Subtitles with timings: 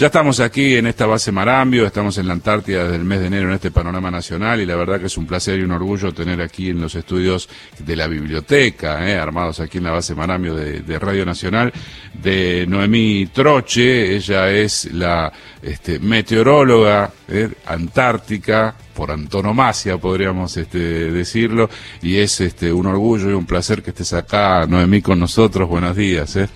[0.00, 3.26] Ya estamos aquí en esta base Marambio, estamos en la Antártida desde el mes de
[3.26, 6.10] enero en este panorama nacional y la verdad que es un placer y un orgullo
[6.14, 10.54] tener aquí en los estudios de la biblioteca, eh, armados aquí en la base Marambio
[10.54, 11.70] de, Radio Nacional,
[12.14, 20.78] de Noemí Troche, ella es la este, meteoróloga eh, antártica, por antonomasia podríamos este,
[21.12, 21.68] decirlo,
[22.00, 25.68] y es este, un orgullo y un placer que estés acá, Noemí, con nosotros.
[25.68, 26.36] Buenos días.
[26.36, 26.48] Eh.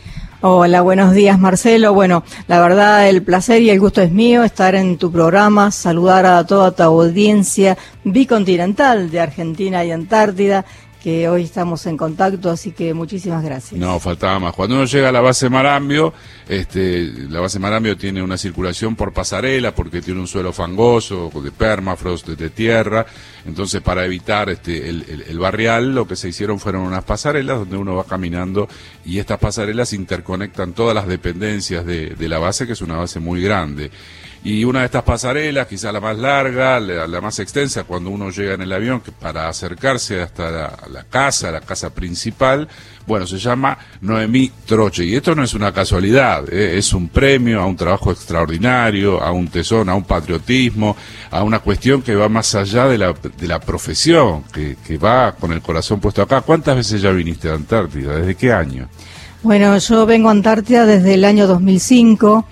[0.47, 1.95] Hola, buenos días Marcelo.
[1.95, 6.27] Bueno, la verdad el placer y el gusto es mío estar en tu programa, saludar
[6.27, 10.67] a toda tu audiencia bicontinental de Argentina y Antártida
[11.05, 13.79] que hoy estamos en contacto, así que muchísimas gracias.
[13.79, 14.55] No, faltaba más.
[14.55, 16.15] Cuando uno llega a la base Marambio,
[16.49, 21.51] este, la base Marambio tiene una circulación por pasarela porque tiene un suelo fangoso, de
[21.51, 23.05] permafrost, de, tierra.
[23.45, 27.97] Entonces, para evitar este, el, barrial, lo que se hicieron fueron unas pasarelas donde uno
[27.97, 28.67] va caminando
[29.05, 33.21] y estas pasarelas interconectan todas las dependencias de, de la base, que es una base
[33.21, 33.91] muy grande.
[34.45, 38.53] Y una de estas pasarelas, quizá la más larga, la, más extensa, cuando uno llega
[38.53, 40.51] en el avión, que para acercarse hasta
[40.87, 42.69] la, casa, la casa principal,
[43.07, 45.07] bueno, se llama Noemí Troche.
[45.07, 46.77] Y esto no es una casualidad, ¿eh?
[46.77, 50.95] es un premio a un trabajo extraordinario, a un tesón, a un patriotismo,
[51.31, 55.33] a una cuestión que va más allá de la, de la profesión, que, que va
[55.33, 56.43] con el corazón puesto acá.
[56.43, 58.19] ¿Cuántas veces ya viniste a Antártida?
[58.19, 58.91] ¿Desde qué año?
[59.43, 62.47] Bueno, yo vengo a Antártida desde el año 2005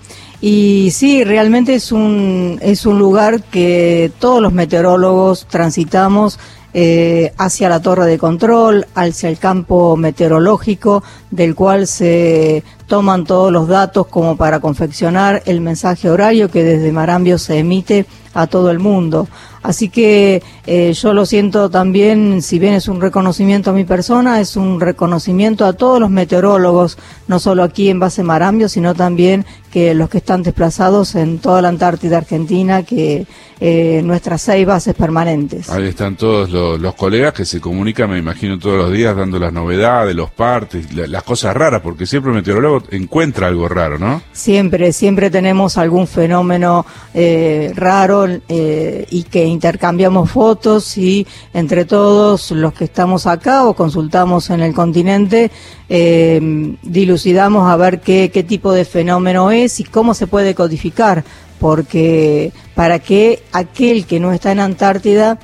[0.45, 6.37] y sí, realmente es un, es un lugar que todos los meteorólogos transitamos
[6.73, 13.51] eh, hacia la torre de control, hacia el campo meteorológico, del cual se toman todos
[13.51, 18.71] los datos como para confeccionar el mensaje horario que desde Marambio se emite a todo
[18.71, 19.27] el mundo.
[19.61, 24.41] Así que eh, yo lo siento también, si bien es un reconocimiento a mi persona,
[24.41, 29.45] es un reconocimiento a todos los meteorólogos, no solo aquí en base Marambio, sino también
[29.71, 33.25] que los que están desplazados en toda la Antártida Argentina, que
[33.61, 35.69] eh, nuestras seis bases permanentes.
[35.69, 39.53] Ahí están todos los, colegas que se comunican, me imagino, todos los días dando las
[39.53, 44.21] novedades, los partes, las cosas raras, porque siempre meteorólogo encuentra algo raro, ¿no?
[44.31, 52.51] Siempre, siempre tenemos algún fenómeno eh, raro eh, y que intercambiamos fotos y entre todos
[52.51, 55.51] los que estamos acá o consultamos en el continente,
[55.89, 61.23] eh, dilucidamos a ver qué, qué tipo de fenómeno es y cómo se puede codificar,
[61.59, 65.39] porque para que aquel que no está en Antártida,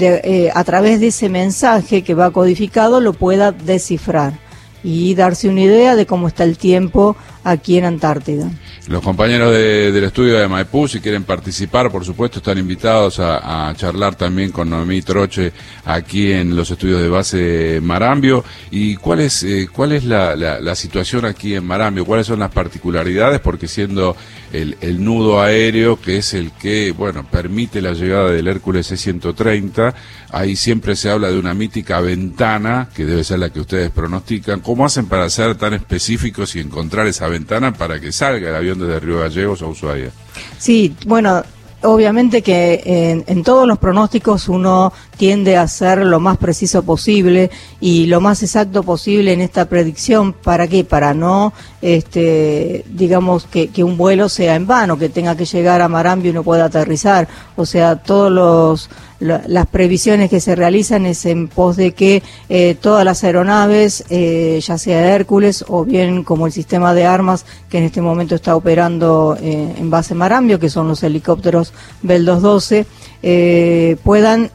[0.00, 4.45] eh, a través de ese mensaje que va codificado, lo pueda descifrar
[4.86, 8.50] y darse una idea de cómo está el tiempo aquí en Antártida.
[8.88, 14.16] Los compañeros del estudio de Maipú, si quieren participar, por supuesto, están invitados a, charlar
[14.16, 15.52] también con Noemí Troche
[15.84, 18.44] aquí en los estudios de base Marambio.
[18.70, 22.04] ¿Y cuál es, eh, cuál es la, situación aquí en Marambio?
[22.04, 23.40] ¿Cuáles son las particularidades?
[23.40, 24.16] Porque siendo
[24.52, 29.94] el, el, nudo aéreo, que es el que, bueno, permite la llegada del Hércules C-130,
[30.30, 34.60] ahí siempre se habla de una mítica ventana, que debe ser la que ustedes pronostican.
[34.60, 38.78] ¿Cómo hacen para ser tan específicos y encontrar esa ventana para que salga el avión
[38.78, 40.10] de Río Gallegos a Ushuaia.
[40.58, 41.42] Sí, bueno,
[41.82, 48.06] obviamente que en, todos los pronósticos uno tiende a ser lo más preciso posible y
[48.06, 50.32] lo más exacto posible en esta predicción.
[50.32, 50.84] ¿Para qué?
[50.84, 55.80] Para no, este, digamos, que, que un vuelo sea en vano, que tenga que llegar
[55.80, 57.28] a Marambio y no pueda aterrizar.
[57.56, 58.90] O sea, todos los
[59.20, 64.60] las previsiones que se realizan es en pos de que eh, todas las aeronaves, eh,
[64.62, 68.56] ya sea Hércules o bien como el sistema de armas que en este momento está
[68.56, 71.72] operando eh, en base Marambio, que son los helicópteros
[72.02, 74.50] Bell 212, puedan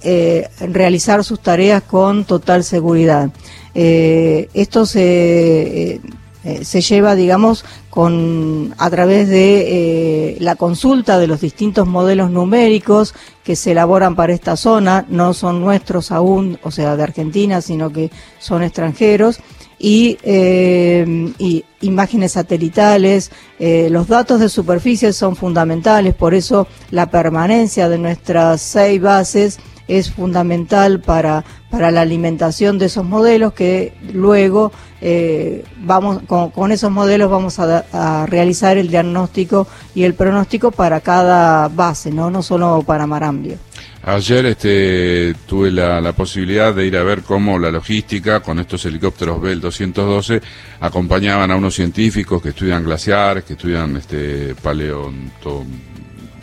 [0.60, 3.30] realizar sus tareas con total seguridad.
[3.74, 6.00] esto se
[6.44, 12.32] eh, se lleva, digamos, con a través de eh, la consulta de los distintos modelos
[12.32, 13.14] numéricos
[13.44, 17.92] que se elaboran para esta zona, no son nuestros aún, o sea, de Argentina, sino
[17.92, 18.10] que
[18.40, 19.40] son extranjeros,
[19.78, 23.32] y, eh, y imágenes satelitales.
[23.60, 29.60] los datos de superficie son fundamentales, por eso la permanencia de nuestras seis bases
[29.98, 34.72] es fundamental para, para la alimentación de esos modelos que luego
[35.02, 41.68] eh, vamos con, esos modelos vamos a, realizar el diagnóstico y el pronóstico para cada
[41.68, 43.58] base, no, no solo para Marambio.
[44.04, 49.42] Ayer este, tuve la, posibilidad de ir a ver cómo la logística con estos helicópteros
[49.42, 50.42] Bell 212
[50.80, 54.56] acompañaban a unos científicos que estudian glaciares, que estudian este,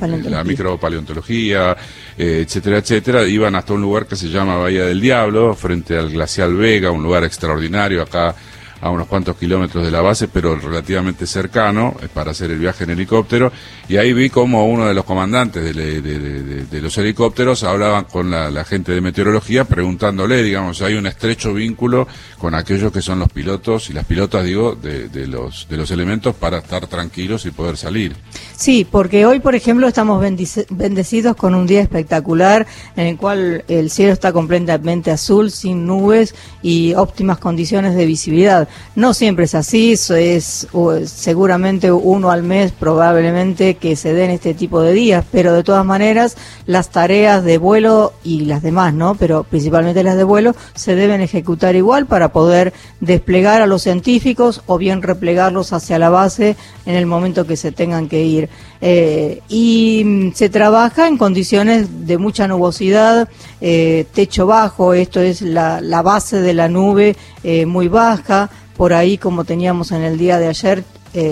[0.06, 1.77] la micropaleontología,
[2.17, 6.11] eh, etcétera, etcétera, iban hasta un lugar que se llama Bahía del Diablo, frente al
[6.11, 8.35] glacial Vega, un lugar extraordinario acá
[8.80, 12.84] a unos cuantos kilómetros de la base, pero relativamente cercano, eh, para hacer el viaje
[12.84, 13.52] en helicóptero,
[13.88, 18.92] y ahí vi como uno de los comandantes de, los helicópteros hablaban con la, gente
[18.92, 22.06] de meteorología preguntándole, digamos, hay un estrecho vínculo
[22.38, 26.34] con aquellos que son los pilotos y las pilotas, digo, de, los, de los elementos
[26.34, 28.14] para estar tranquilos y poder salir.
[28.56, 32.66] Sí, porque hoy, por ejemplo, estamos bendecidos con un día espectacular
[32.96, 38.68] en el cual el cielo está completamente azul, sin nubes y óptimas condiciones de visibilidad.
[38.94, 40.69] No siempre es así, es
[41.06, 45.85] seguramente uno al mes probablemente que se den este tipo de días, pero de todas
[45.85, 46.37] maneras
[46.67, 49.15] las tareas de vuelo y las demás, ¿no?
[49.15, 54.62] Pero principalmente las de vuelo se deben ejecutar igual para poder desplegar a los científicos
[54.67, 56.56] o bien replegarlos hacia la base
[56.87, 58.49] en el momento que se tengan que ir.
[58.81, 63.28] Eh, y mm, se trabaja en condiciones de mucha nubosidad,
[63.60, 68.93] eh, techo bajo, esto es la, la base de la nube eh, muy baja, por
[68.93, 70.84] ahí como teníamos en el día de ayer,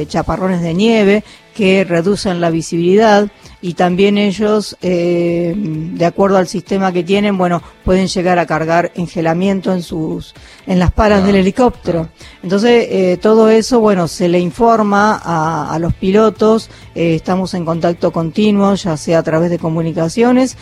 [0.08, 1.23] chaparrones de nieve
[1.55, 3.28] que reducen la visibilidad
[3.62, 8.93] y también ellos, eh, de acuerdo al sistema que tienen, bueno, pueden llegar a cargar
[8.94, 10.34] engelamiento en sus,
[10.67, 12.11] en las palas del helicóptero.
[12.46, 18.12] Entonces, eh, todo eso, bueno, se le informa a, los pilotos, eh, estamos en contacto
[18.12, 20.56] continuo, ya sea a través de comunicaciones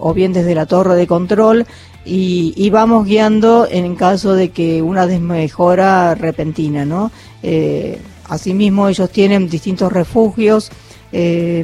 [0.00, 1.66] o bien desde la torre de control.
[2.06, 7.12] Y, y, vamos guiando en caso de que una desmejora repentina, ¿no?
[8.32, 10.70] Asimismo, ellos tienen distintos refugios
[11.12, 11.62] eh,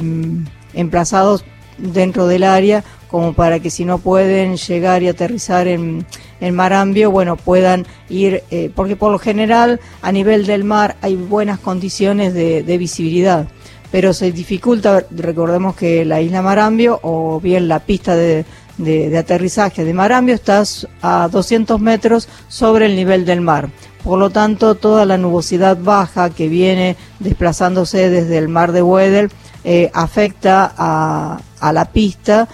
[0.75, 1.43] emplazados
[1.79, 6.05] dentro del área como para que si no pueden llegar y aterrizar en,
[6.41, 11.15] en Marambio, bueno, puedan ir, eh, porque por lo general a nivel del mar hay
[11.15, 13.47] buenas condiciones de, visibilidad,
[13.91, 18.45] pero se dificulta, recordemos que la isla Marambio o bien la pista de,
[18.77, 20.63] de, aterrizaje de Marambio está
[21.01, 23.69] a 200 metros sobre el nivel del mar.
[24.03, 29.29] Por lo tanto, toda la nubosidad baja que viene desplazándose desde el mar de Weddell
[29.65, 32.47] eh, afecta a, a, la pista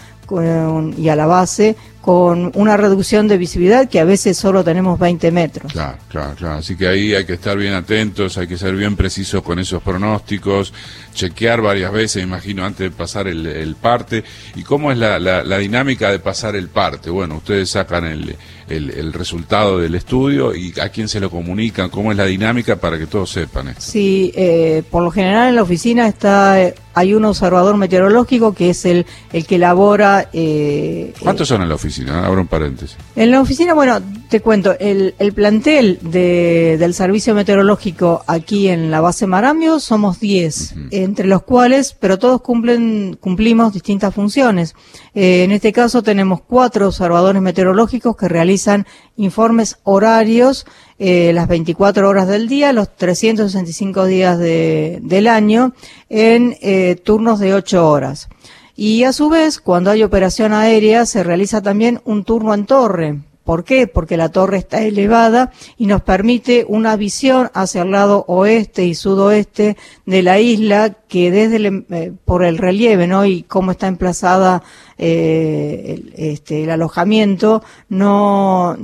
[0.97, 5.31] y a la base con una reducción de visibilidad que a veces solo tenemos 20
[5.31, 5.73] metros.
[5.73, 6.57] Claro, claro, claro.
[6.57, 9.81] Así que ahí hay que estar bien atentos, hay que ser bien precisos con esos
[9.81, 10.71] pronósticos,
[11.15, 14.23] chequear varias veces, imagino, antes de pasar el, parte.
[14.55, 17.09] ¿Y cómo es la, la, dinámica de pasar el parte?
[17.09, 18.35] Bueno, ustedes sacan el,
[18.69, 22.99] el, resultado del estudio y a quién se lo comunican, cómo es la dinámica para
[22.99, 23.81] que todos sepan esto.
[23.81, 28.85] Sí, eh, por lo general en la oficina está hay un observador meteorológico que es
[28.85, 30.29] el, el que elabora...
[30.31, 32.25] Eh, ¿Cuántos son en la oficina?
[32.25, 32.97] Abro un paréntesis.
[33.15, 33.99] En la oficina, bueno,
[34.29, 40.19] te cuento, el, el plantel de, del servicio meteorológico aquí en la base Marambio somos
[40.19, 44.75] 10, entre los cuales, pero todos cumplen cumplimos distintas funciones.
[45.13, 48.85] Eh, en este caso tenemos cuatro observadores meteorológicos que realizan
[49.17, 50.65] informes horarios
[50.97, 55.73] eh, las 24 horas del día, los 365 días de, del año,
[56.09, 58.29] en eh, turnos de 8 horas.
[58.75, 63.19] Y a su vez, cuando hay operación aérea, se realiza también un turno en torre.
[63.45, 63.85] ¿Por qué?
[63.85, 68.95] Porque la torre está elevada y nos permite una visión hacia el lado oeste y
[68.95, 69.77] sudoeste
[70.07, 73.25] de la isla que desde el, eh, por el relieve, ¿no?
[73.25, 74.63] Y cómo está emplazada
[74.97, 78.77] eh, el, este, el alojamiento, no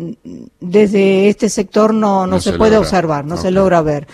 [0.61, 4.07] desde este sector no, no, se, puede observar, no se logra ver.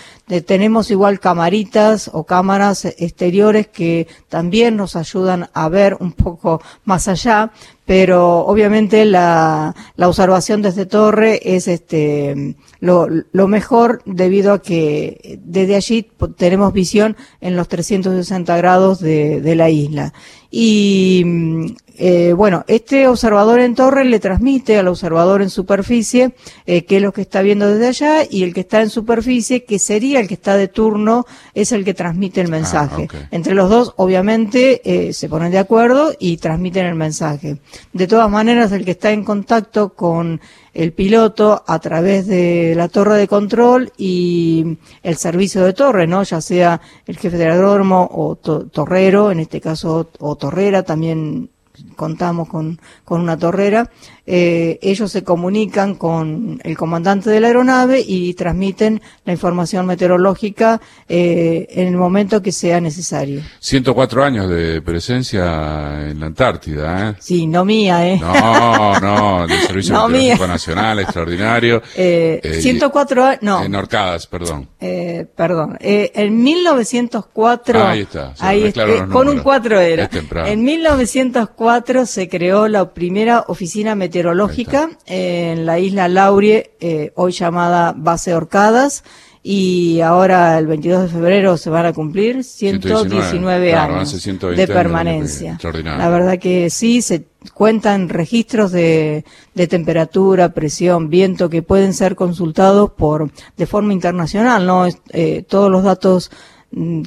[0.47, 7.07] tenemos igual camaritas o cámaras exteriores que también nos ayudan a ver un poco más
[7.07, 7.51] allá,
[7.85, 15.39] pero obviamente la, la observación desde torre es este lo, lo mejor debido a que
[15.43, 20.13] desde allí tenemos visión en los 360 grados de, de la isla.
[20.49, 26.35] Y eh, bueno, este observador en torre le transmite al observador en superficie
[26.67, 29.63] eh, qué es lo que está viendo desde allá y el que está en superficie,
[29.63, 31.25] que sería el que está de turno,
[31.55, 33.07] es el que transmite el ah, mensaje.
[33.31, 37.57] Entre los dos, obviamente, eh, se ponen de acuerdo y transmiten el mensaje.
[37.93, 40.39] De todas maneras, el que está en contacto con
[40.77, 46.21] el piloto a través de la torre de control y el servicio de torre, ¿no?
[46.21, 51.49] Ya sea el jefe del aeródromo o torrero, en este caso, o torrera, también
[51.95, 53.89] contamos con, con una torrera,
[54.29, 60.81] eh, ellos se comunican con el comandante de la aeronave y transmiten la información meteorológica
[61.07, 63.41] eh, en el momento que sea necesario.
[63.59, 67.15] 104 años de presencia en la Antártida, ¿eh?
[67.19, 68.19] Sí, no mía, ¿eh?
[68.19, 71.81] No, no, del Servicio Meteorológico Nacional, extraordinario.
[71.95, 73.63] 104 años, no.
[73.63, 74.67] En Orcadas, perdón.
[74.77, 75.77] perdón.
[75.79, 77.81] en 1904.
[77.81, 78.33] ahí está.
[78.39, 78.73] Ahí
[79.09, 80.09] con un 4 era.
[80.47, 87.31] En 1904 se creó la primera oficina meteorológica meteorológica en la isla Laurie, eh, hoy
[87.31, 89.03] llamada Base Orcadas,
[89.43, 94.23] y ahora el 22 de febrero se van a cumplir 119, años
[94.55, 95.57] de permanencia.
[95.83, 102.15] la verdad que sí, se cuentan registros de, de, temperatura, presión, viento que pueden ser
[102.15, 106.31] consultados por de forma internacional, no eh, todos los datos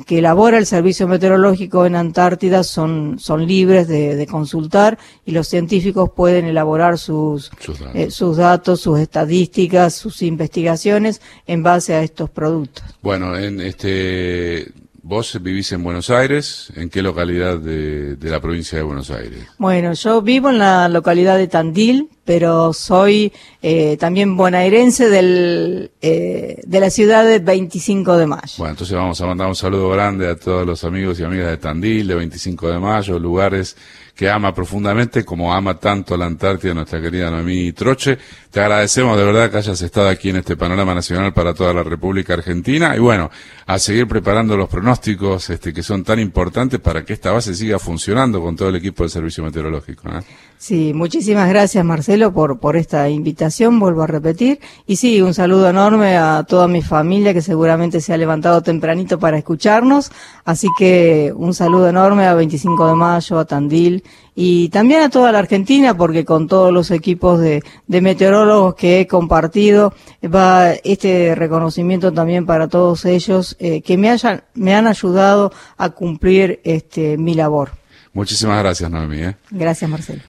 [0.07, 6.11] que elabora el Servicio Meteorológico en Antártida son, son libres de, consultar y los científicos
[6.17, 7.51] pueden elaborar sus,
[7.95, 8.81] eh, sus datos.
[8.81, 12.85] sus estadísticas, sus investigaciones en base a estos productos.
[13.03, 18.77] Bueno, en este Vos vivís en Buenos Aires, ¿en qué localidad de, de, la provincia
[18.77, 19.47] de Buenos Aires?
[19.57, 26.61] Bueno, yo vivo en la localidad de Tandil, pero soy eh, también bonaerense del, eh,
[26.65, 28.55] de la ciudad de 25 de mayo.
[28.59, 31.57] Bueno, entonces vamos a mandar un saludo grande a todos los amigos y amigas de
[31.57, 33.77] Tandil, de 25 de mayo, lugares
[34.21, 38.19] que ama profundamente, como ama tanto la Antártida nuestra querida Noemí Troche.
[38.51, 41.83] Te agradecemos de verdad que hayas estado aquí en este panorama nacional para toda la
[41.83, 43.31] República Argentina y bueno,
[43.67, 47.79] a seguir preparando los pronósticos este, que son tan importantes para que esta base siga
[47.79, 50.11] funcionando con todo el equipo del Servicio Meteorológico.
[50.11, 50.21] ¿eh?
[50.59, 54.61] Sí, muchísimas gracias Marcelo por, por esta invitación, vuelvo a repetir.
[54.87, 59.19] Y sí, un saludo enorme a toda mi familia que seguramente se ha levantado tempranito
[59.19, 60.13] para escucharnos.
[60.45, 65.33] Así que un saludo enorme a 25 de mayo, a Tandil y también a toda
[65.33, 69.93] la Argentina porque con todos los equipos de, de meteorólogos que he compartido
[70.25, 75.91] va este reconocimiento también para todos ellos eh, que me, hayan, me han ayudado a
[75.91, 77.71] cumplir este, mi labor.
[78.13, 79.23] Muchísimas gracias, Noemí.
[79.23, 79.37] ¿eh?
[79.51, 80.19] Gracias, Marcelo.